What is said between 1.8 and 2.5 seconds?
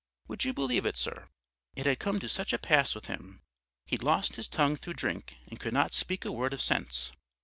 had come to